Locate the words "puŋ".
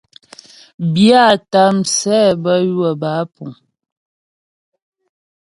3.33-3.51